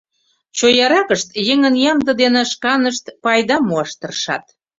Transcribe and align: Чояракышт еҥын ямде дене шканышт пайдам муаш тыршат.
Чояракышт 0.57 1.29
еҥын 1.51 1.75
ямде 1.91 2.11
дене 2.21 2.41
шканышт 2.51 3.05
пайдам 3.23 3.63
муаш 3.69 3.91
тыршат. 3.99 4.45